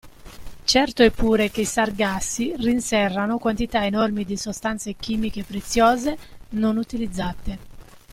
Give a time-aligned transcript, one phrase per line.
[0.63, 6.17] Certo è pure che i sargassi rinserrano quantità enormi di sostanze chimiche preziose
[6.53, 7.59] non utilizzate.